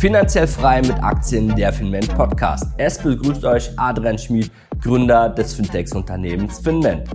[0.00, 2.64] Finanziell frei mit Aktien, der Finment Podcast.
[2.78, 7.06] Es begrüßt euch Adrian Schmid, Gründer des Fintechs-Unternehmens Finment.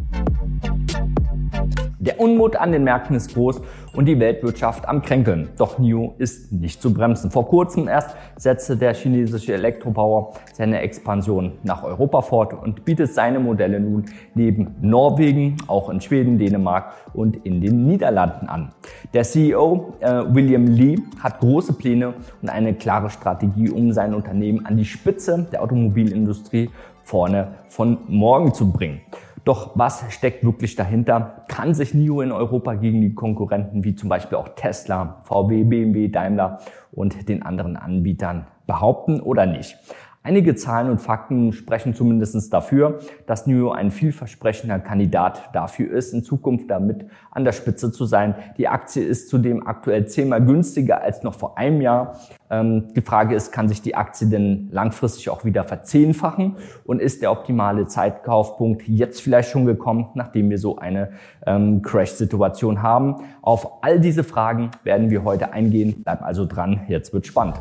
[1.97, 3.59] Der Unmut an den Märkten ist groß
[3.95, 5.49] und die Weltwirtschaft am Kränkeln.
[5.57, 7.31] Doch NIO ist nicht zu bremsen.
[7.31, 13.39] Vor kurzem erst setzte der chinesische Elektrobauer seine Expansion nach Europa fort und bietet seine
[13.39, 18.71] Modelle nun neben Norwegen, auch in Schweden, Dänemark und in den Niederlanden an.
[19.13, 24.65] Der CEO äh, William Lee hat große Pläne und eine klare Strategie, um sein Unternehmen
[24.65, 26.69] an die Spitze der Automobilindustrie
[27.03, 29.01] vorne von morgen zu bringen.
[29.45, 31.45] Doch was steckt wirklich dahinter?
[31.47, 36.07] Kann sich NIO in Europa gegen die Konkurrenten wie zum Beispiel auch Tesla, VW, BMW,
[36.07, 36.59] Daimler
[36.91, 39.77] und den anderen Anbietern behaupten oder nicht?
[40.25, 42.97] Einige Zahlen und Fakten sprechen zumindest dafür,
[43.27, 48.33] dass NIO ein vielversprechender Kandidat dafür ist, in Zukunft damit an der Spitze zu sein.
[48.57, 52.19] Die Aktie ist zudem aktuell zehnmal günstiger als noch vor einem Jahr.
[52.49, 56.55] Ähm, die Frage ist, kann sich die Aktie denn langfristig auch wieder verzehnfachen?
[56.85, 61.11] Und ist der optimale Zeitkaufpunkt jetzt vielleicht schon gekommen, nachdem wir so eine
[61.45, 63.17] ähm, Crash-Situation haben?
[63.43, 66.01] Auf all diese Fragen werden wir heute eingehen.
[66.03, 67.57] Bleib also dran, jetzt wird spannend.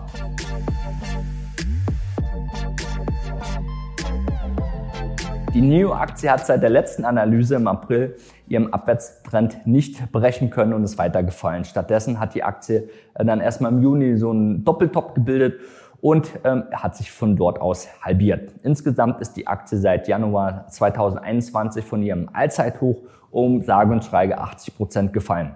[5.55, 8.17] Die NIO-Aktie hat seit der letzten Analyse im April
[8.49, 11.65] ihren Abwärtstrend nicht brechen können und ist weiter gefallen.
[11.65, 15.61] Stattdessen hat die Aktie äh, dann erstmal im Juni so einen Doppeltop gebildet
[16.01, 18.51] und ähm, hat sich von dort aus halbiert.
[18.65, 22.97] Insgesamt ist die Aktie seit Januar 2021 von ihrem Allzeithoch
[23.31, 25.55] um sage und schreibe 80 Prozent gefallen.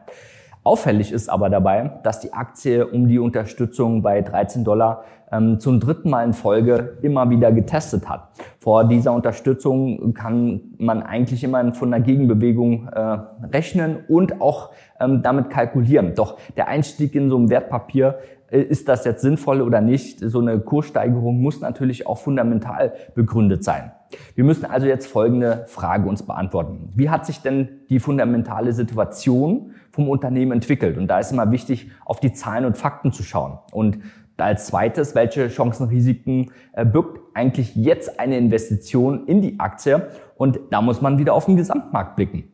[0.69, 5.03] Auffällig ist aber dabei, dass die Aktie um die Unterstützung bei 13 Dollar
[5.33, 8.29] ähm, zum dritten Mal in Folge immer wieder getestet hat.
[8.59, 13.19] Vor dieser Unterstützung kann man eigentlich immer von einer Gegenbewegung äh,
[13.51, 14.69] rechnen und auch
[15.01, 16.15] ähm, damit kalkulieren.
[16.15, 18.19] Doch der Einstieg in so ein Wertpapier
[18.51, 20.21] äh, ist das jetzt sinnvoll oder nicht?
[20.21, 23.93] So eine Kurssteigerung muss natürlich auch fundamental begründet sein.
[24.35, 26.91] Wir müssen also jetzt folgende Frage uns beantworten.
[26.95, 30.97] Wie hat sich denn die fundamentale Situation vom Unternehmen entwickelt?
[30.99, 33.59] Und da ist immer wichtig, auf die Zahlen und Fakten zu schauen.
[33.73, 33.99] Und
[34.37, 40.09] als zweites, welche Chancen, Risiken äh, birgt eigentlich jetzt eine Investition in die Aktie?
[40.37, 42.45] Und da muss man wieder auf den Gesamtmarkt blicken.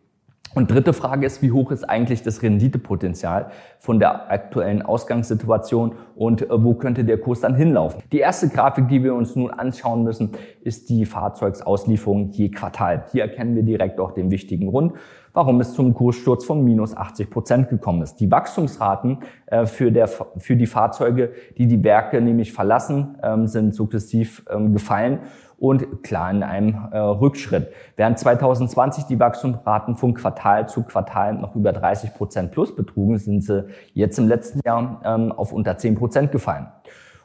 [0.54, 3.50] Und dritte Frage ist, wie hoch ist eigentlich das Renditepotenzial
[3.80, 8.02] von der aktuellen Ausgangssituation und äh, wo könnte der Kurs dann hinlaufen?
[8.12, 10.30] Die erste Grafik, die wir uns nun anschauen müssen,
[10.62, 13.04] ist die Fahrzeugauslieferung je Quartal.
[13.10, 14.92] Hier erkennen wir direkt auch den wichtigen Grund,
[15.32, 18.16] warum es zum Kurssturz von minus 80 Prozent gekommen ist.
[18.20, 23.74] Die Wachstumsraten äh, für, der, für die Fahrzeuge, die die Werke nämlich verlassen, ähm, sind
[23.74, 25.18] sukzessiv ähm, gefallen
[25.64, 27.68] und klar in einem äh, Rückschritt.
[27.96, 33.42] Während 2020 die Wachstumsraten von Quartal zu Quartal noch über 30 Prozent plus betrugen, sind
[33.42, 33.64] sie
[33.94, 36.66] jetzt im letzten Jahr ähm, auf unter 10 Prozent gefallen.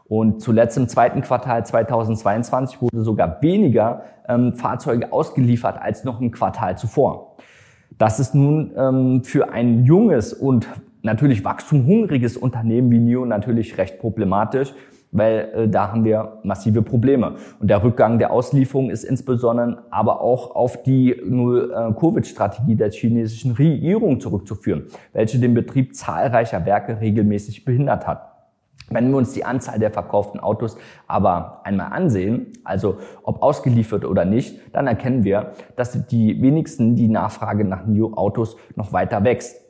[0.08, 6.32] Und zuletzt im zweiten Quartal 2022 wurde sogar weniger ähm, Fahrzeuge ausgeliefert als noch im
[6.32, 7.36] Quartal zuvor.
[7.98, 10.66] Das ist nun ähm, für ein junges und
[11.02, 14.74] natürlich wachstumhungriges Unternehmen wie NIO natürlich recht problematisch,
[15.12, 17.36] weil äh, da haben wir massive Probleme.
[17.60, 24.20] Und der Rückgang der Auslieferung ist insbesondere aber auch auf die Null-Covid-Strategie der chinesischen Regierung
[24.20, 28.30] zurückzuführen, welche den Betrieb zahlreicher Werke regelmäßig behindert hat.
[28.92, 30.76] Wenn wir uns die Anzahl der verkauften Autos
[31.08, 37.08] aber einmal ansehen, also ob ausgeliefert oder nicht, dann erkennen wir, dass die wenigsten die
[37.08, 39.62] Nachfrage nach NIO-Autos noch weiter wächst.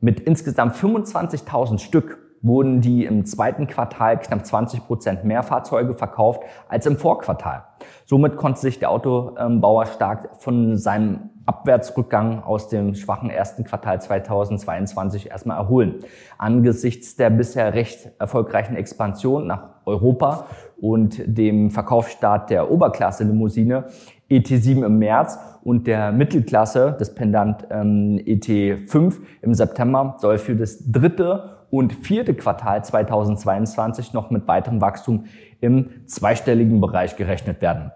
[0.00, 6.42] Mit insgesamt 25.000 Stück wurden die im zweiten Quartal knapp 20 Prozent mehr Fahrzeuge verkauft
[6.68, 7.64] als im Vorquartal.
[8.04, 15.30] Somit konnte sich der Autobauer stark von seinem Abwärtsrückgang aus dem schwachen ersten Quartal 2022
[15.30, 15.96] erstmal erholen.
[16.38, 20.46] Angesichts der bisher recht erfolgreichen Expansion nach Europa
[20.80, 23.84] und dem Verkaufsstart der Oberklasse-Limousine
[24.30, 30.90] ET7 im März und der Mittelklasse des Pendant ähm, ET5 im September soll für das
[30.90, 35.26] dritte und vierte Quartal 2022 noch mit weiterem Wachstum
[35.60, 37.92] im zweistelligen Bereich gerechnet werden.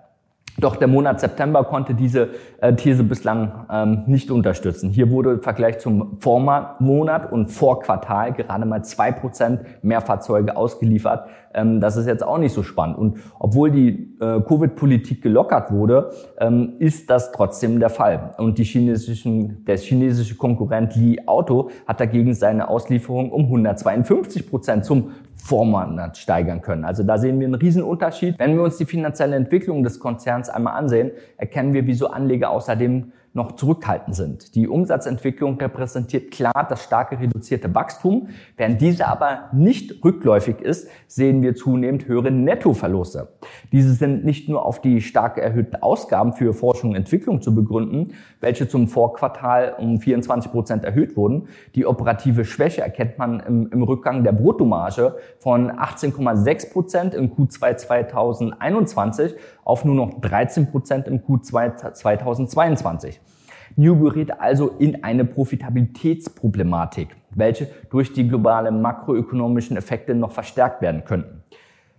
[0.60, 4.90] Doch der Monat September konnte diese äh, These bislang ähm, nicht unterstützen.
[4.90, 11.28] Hier wurde im Vergleich zum Vormonat und Vorquartal gerade mal zwei Prozent mehr Fahrzeuge ausgeliefert.
[11.54, 12.98] Ähm, das ist jetzt auch nicht so spannend.
[12.98, 16.10] Und obwohl die äh, Covid-Politik gelockert wurde,
[16.40, 18.34] ähm, ist das trotzdem der Fall.
[18.38, 24.84] Und die chinesischen, der chinesische Konkurrent Li Auto hat dagegen seine Auslieferung um 152 Prozent
[24.84, 25.12] zum
[25.42, 26.84] Vormonat steigern können.
[26.84, 28.38] Also da sehen wir einen riesen Unterschied.
[28.38, 33.12] Wenn wir uns die finanzielle Entwicklung des Konzerns einmal ansehen, erkennen wir, wieso Anleger außerdem
[33.38, 34.54] noch zurückhaltend sind.
[34.54, 38.28] Die Umsatzentwicklung repräsentiert klar das starke reduzierte Wachstum.
[38.58, 43.28] Während diese aber nicht rückläufig ist, sehen wir zunehmend höhere Nettoverluste.
[43.72, 48.12] Diese sind nicht nur auf die stark erhöhten Ausgaben für Forschung und Entwicklung zu begründen,
[48.40, 51.48] welche zum Vorquartal um 24 Prozent erhöht wurden.
[51.74, 57.76] Die operative Schwäche erkennt man im, im Rückgang der Bruttomarge von 18,6 Prozent im Q2
[57.76, 59.34] 2021
[59.64, 63.20] auf nur noch 13 Prozent im Q2 2022.
[63.78, 71.04] New gerät also in eine Profitabilitätsproblematik, welche durch die globale makroökonomischen Effekte noch verstärkt werden
[71.04, 71.44] könnten.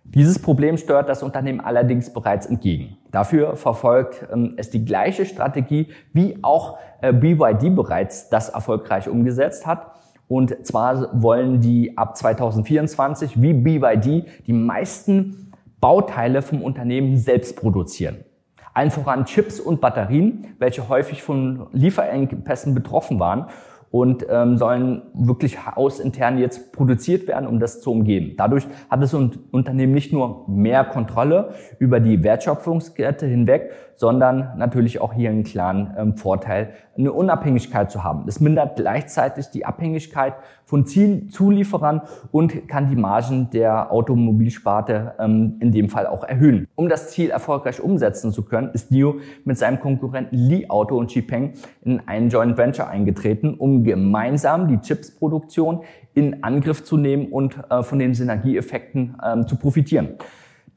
[0.04, 2.98] Dieses Problem steuert das Unternehmen allerdings bereits entgegen.
[3.12, 9.66] Dafür verfolgt ähm, es die gleiche Strategie, wie auch äh, BYD bereits das erfolgreich umgesetzt
[9.66, 9.94] hat.
[10.28, 18.26] Und zwar wollen die ab 2024 wie BYD die meisten Bauteile vom Unternehmen selbst produzieren.
[18.74, 23.48] Allen voran Chips und Batterien, welche häufig von Lieferengpässen betroffen waren
[23.92, 28.36] und ähm, sollen wirklich hausintern jetzt produziert werden, um das zu umgehen.
[28.38, 35.12] Dadurch hat das Unternehmen nicht nur mehr Kontrolle über die Wertschöpfungskette hinweg, sondern natürlich auch
[35.12, 38.24] hier einen klaren ähm, Vorteil, eine Unabhängigkeit zu haben.
[38.28, 45.74] Es mindert gleichzeitig die Abhängigkeit von Zielzulieferern und kann die Margen der Automobilsparte ähm, in
[45.74, 46.68] dem Fall auch erhöhen.
[46.76, 51.08] Um das Ziel erfolgreich umsetzen zu können, ist NIO mit seinem Konkurrenten Li Auto und
[51.08, 55.82] Xpeng in ein Joint Venture eingetreten, um gemeinsam die Chipsproduktion
[56.14, 60.18] in Angriff zu nehmen und äh, von den Synergieeffekten ähm, zu profitieren.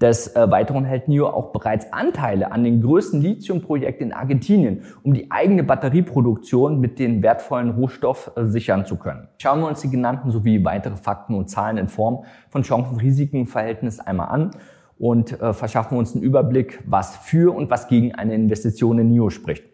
[0.03, 5.15] Des äh, Weiteren hält NIO auch bereits Anteile an den größten Lithiumprojekten in Argentinien, um
[5.15, 9.29] die eigene Batterieproduktion mit den wertvollen Rohstoff äh, sichern zu können.
[9.39, 14.29] Schauen wir uns die genannten sowie weitere Fakten und Zahlen in Form von Chancen-Risiken-Verhältnis einmal
[14.31, 14.51] an
[14.99, 19.31] und äh, verschaffen uns einen Überblick, was für und was gegen eine Investition in NIO
[19.31, 19.72] spricht.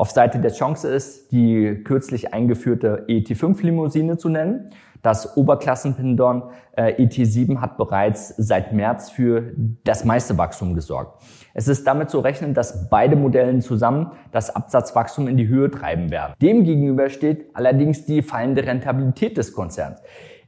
[0.00, 4.70] Auf Seite der Chance ist die kürzlich eingeführte ET5-Limousine zu nennen.
[5.02, 9.52] Das Oberklassenpendant äh, ET7 hat bereits seit März für
[9.84, 11.22] das meiste Wachstum gesorgt.
[11.52, 16.10] Es ist damit zu rechnen, dass beide Modellen zusammen das Absatzwachstum in die Höhe treiben
[16.10, 16.32] werden.
[16.40, 20.00] Demgegenüber steht allerdings die fallende Rentabilität des Konzerns.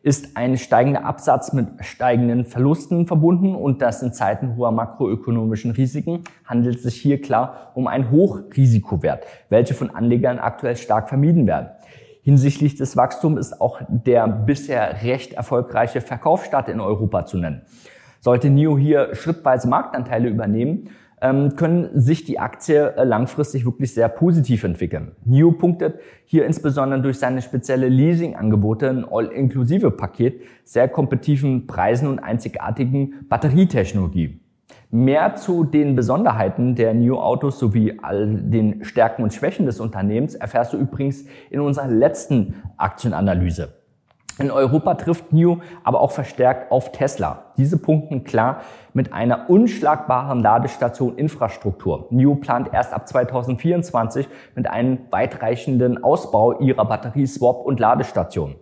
[0.04, 6.24] Ist ein steigender Absatz mit steigenden Verlusten verbunden und das in Zeiten hoher makroökonomischen Risiken
[6.44, 11.68] handelt sich hier klar um einen Hochrisikowert, welche von Anlegern aktuell stark vermieden werden.
[12.22, 17.62] Hinsichtlich des Wachstums ist auch der bisher recht erfolgreiche Verkaufsstart in Europa zu nennen.
[18.18, 20.90] Sollte NIO hier schrittweise Marktanteile übernehmen,
[21.22, 25.12] ähm, können sich die Aktie äh, langfristig wirklich sehr positiv entwickeln.
[25.24, 33.26] NIO punktet hier insbesondere durch seine spezielle Leasing-Angebote, ein All-Inklusive-Paket, sehr kompetitiven Preisen und einzigartigen
[33.28, 34.40] Batterietechnologie.
[34.90, 40.34] Mehr zu den Besonderheiten der New Autos sowie all den Stärken und Schwächen des Unternehmens
[40.34, 43.81] erfährst du übrigens in unserer letzten Aktienanalyse.
[44.38, 47.52] In Europa trifft New aber auch verstärkt auf Tesla.
[47.56, 48.62] Diese punkten klar
[48.94, 52.06] mit einer unschlagbaren Ladestation Infrastruktur.
[52.10, 58.56] New plant erst ab 2024 mit einem weitreichenden Ausbau ihrer Batterieswap- und Ladestationen.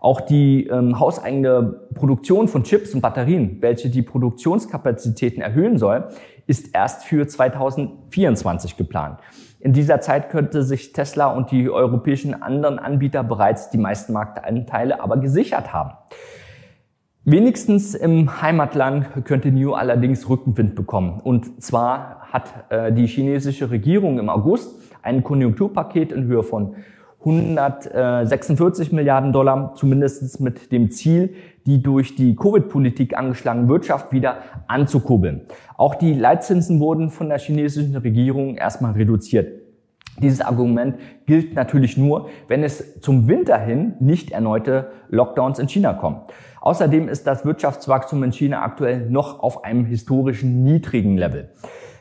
[0.00, 6.08] Auch die ähm, hauseigene Produktion von Chips und Batterien, welche die Produktionskapazitäten erhöhen soll,
[6.48, 9.20] ist erst für 2024 geplant.
[9.60, 15.00] In dieser Zeit könnte sich Tesla und die europäischen anderen Anbieter bereits die meisten Marktanteile
[15.00, 15.92] aber gesichert haben.
[17.24, 21.20] Wenigstens im Heimatland könnte NIO allerdings Rückenwind bekommen.
[21.20, 26.76] Und zwar hat äh, die chinesische Regierung im August ein Konjunkturpaket in Höhe von
[27.20, 31.34] 146 Milliarden Dollar, zumindest mit dem Ziel,
[31.68, 35.42] die durch die Covid-Politik angeschlagene Wirtschaft wieder anzukurbeln.
[35.76, 39.52] Auch die Leitzinsen wurden von der chinesischen Regierung erstmal reduziert.
[40.22, 40.96] Dieses Argument
[41.26, 46.22] gilt natürlich nur, wenn es zum Winter hin nicht erneute Lockdowns in China kommen.
[46.62, 51.50] Außerdem ist das Wirtschaftswachstum in China aktuell noch auf einem historischen niedrigen Level.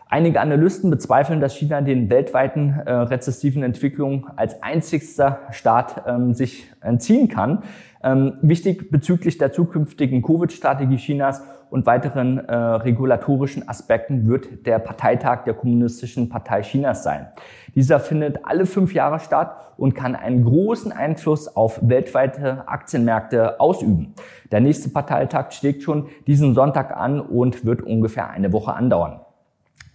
[0.10, 6.72] Einige Analysten bezweifeln, dass China den weltweiten äh, rezessiven Entwicklungen als einzigster Staat ähm, sich
[6.80, 7.64] entziehen kann.
[8.02, 15.44] Ähm, wichtig bezüglich der zukünftigen Covid-Strategie Chinas und weiteren äh, regulatorischen Aspekten wird der Parteitag
[15.44, 17.28] der Kommunistischen Partei Chinas sein.
[17.76, 24.14] Dieser findet alle fünf Jahre statt und kann einen großen Einfluss auf weltweite Aktienmärkte ausüben.
[24.54, 29.20] Der nächste Parteitag steht schon diesen Sonntag an und wird ungefähr eine Woche andauern.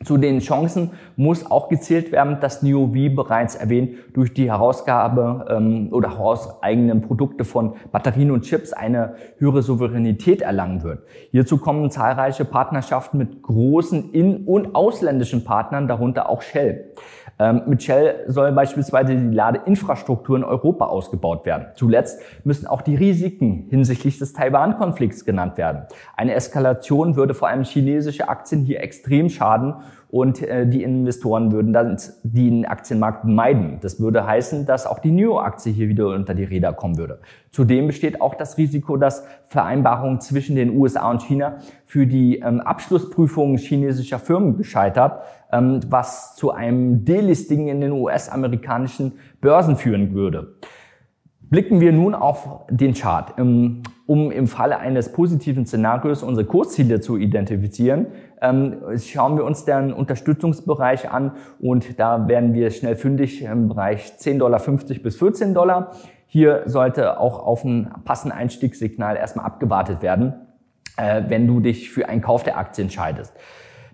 [0.04, 5.47] Zu den Chancen muss auch gezählt werden, dass NIO, wie bereits erwähnt, durch die Herausgabe
[5.49, 11.04] ähm, oder hauseigenen Produkte von Batterien und Chips eine höhere Souveränität erlangen wird.
[11.30, 16.92] Hierzu kommen zahlreiche Partnerschaften mit großen in- und ausländischen Partnern, darunter auch Shell.
[17.38, 21.66] Ähm, mit Shell soll beispielsweise die Ladeinfrastruktur in Europa ausgebaut werden.
[21.75, 25.82] Zuletzt müssen auch die Risiken hinsichtlich des Taiwan-Konflikts genannt werden.
[26.16, 29.75] Eine Eskalation würde vor allem chinesische Aktien hier extrem schaden
[30.08, 33.78] und äh, die Investoren würden dann den Aktienmarkt meiden.
[33.80, 37.20] Das würde heißen, dass auch die NIO-Aktie hier wieder unter die Räder kommen würde.
[37.50, 42.61] Zudem besteht auch das Risiko, dass Vereinbarungen zwischen den USA und China für die ähm,
[42.61, 45.22] Abschlussprüfungen chinesischer Firmen gescheitert,
[45.52, 50.54] ähm, was zu einem Delisting in den US-amerikanischen Börsen führen würde.
[51.52, 53.34] Blicken wir nun auf den Chart.
[53.38, 53.82] Um
[54.30, 61.11] im Falle eines positiven Szenarios unsere Kursziele zu identifizieren, ähm, schauen wir uns den Unterstützungsbereich
[61.11, 64.61] an und da werden wir schnell fündig im Bereich 10,50 Dollar
[65.02, 65.92] bis 14 Dollar.
[66.26, 70.34] Hier sollte auch auf ein passendes Einstiegssignal erstmal abgewartet werden,
[70.96, 73.32] äh, wenn du dich für einen Kauf der Aktie entscheidest.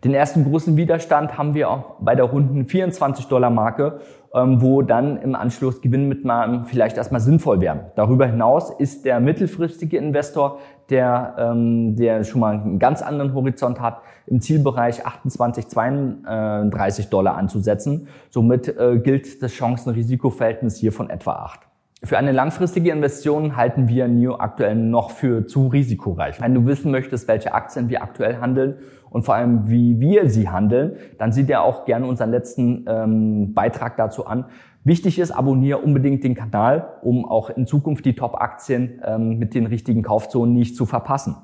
[0.05, 4.01] Den ersten großen Widerstand haben wir auch bei der runden 24 Dollar Marke,
[4.33, 7.87] ähm, wo dann im Anschluss Gewinnmitnahmen vielleicht erstmal sinnvoll wären.
[7.97, 13.81] Darüber hinaus ist der mittelfristige Investor, der, ähm, der schon mal einen ganz anderen Horizont
[13.81, 18.07] hat, im Zielbereich 28, 32 Dollar anzusetzen.
[18.31, 21.68] Somit äh, gilt das Chancen-Risiko-Verhältnis hier von etwa 8.
[22.05, 26.41] Für eine langfristige Investition halten wir NIO aktuell noch für zu risikoreich.
[26.41, 28.77] Wenn du wissen möchtest, welche Aktien wir aktuell handeln
[29.11, 33.53] und vor allem, wie wir sie handeln, dann sieh dir auch gerne unseren letzten ähm,
[33.53, 34.45] Beitrag dazu an.
[34.85, 39.67] Wichtig ist, abonniere unbedingt den Kanal, um auch in Zukunft die Top-Aktien ähm, mit den
[39.67, 41.35] richtigen Kaufzonen nicht zu verpassen.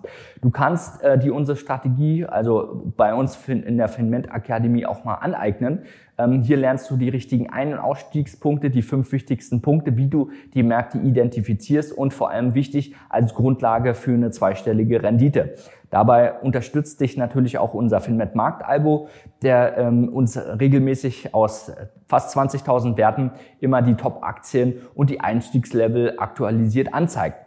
[0.40, 5.16] Du kannst äh, die unsere Strategie, also bei uns in der Finment Akademie auch mal
[5.16, 5.80] aneignen.
[6.16, 10.30] Ähm, hier lernst du die richtigen Ein- und Ausstiegspunkte, die fünf wichtigsten Punkte, wie du
[10.54, 15.54] die Märkte identifizierst und vor allem wichtig als Grundlage für eine zweistellige Rendite.
[15.90, 19.08] Dabei unterstützt dich natürlich auch unser Finmet Marktalbo,
[19.42, 21.72] der ähm, uns regelmäßig aus
[22.06, 23.30] fast 20.000 Werten
[23.60, 27.38] immer die Top-Aktien und die Einstiegslevel aktualisiert anzeigt.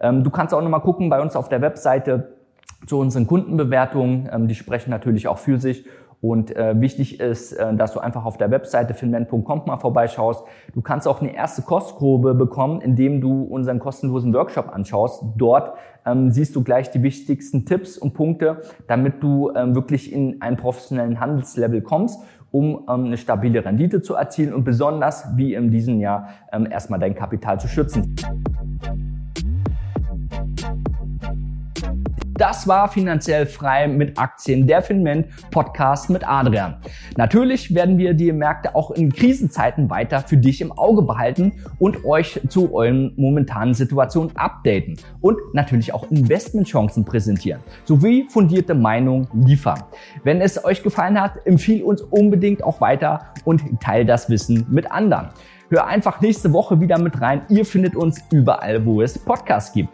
[0.00, 2.36] Ähm, du kannst auch nochmal gucken bei uns auf der Webseite
[2.86, 4.28] zu unseren Kundenbewertungen.
[4.32, 5.84] Ähm, die sprechen natürlich auch für sich
[6.20, 10.44] und äh, wichtig ist, äh, dass du einfach auf der Webseite finman.com mal vorbeischaust.
[10.74, 15.22] Du kannst auch eine erste Kostprobe bekommen, indem du unseren kostenlosen Workshop anschaust.
[15.36, 20.42] Dort ähm, siehst du gleich die wichtigsten Tipps und Punkte, damit du ähm, wirklich in
[20.42, 22.20] einen professionellen Handelslevel kommst
[22.50, 26.98] um ähm, eine stabile Rendite zu erzielen und besonders wie in diesem Jahr ähm, erstmal
[26.98, 28.16] dein Kapital zu schützen.
[32.38, 36.76] Das war finanziell frei mit Aktien, der Finment Podcast mit Adrian.
[37.16, 42.04] Natürlich werden wir die Märkte auch in Krisenzeiten weiter für dich im Auge behalten und
[42.04, 49.82] euch zu euren momentanen Situationen updaten und natürlich auch Investmentchancen präsentieren sowie fundierte Meinungen liefern.
[50.22, 54.88] Wenn es euch gefallen hat, empfiehl uns unbedingt auch weiter und teil das Wissen mit
[54.92, 55.30] anderen.
[55.70, 57.42] Hör einfach nächste Woche wieder mit rein.
[57.48, 59.90] Ihr findet uns überall, wo es Podcasts gibt.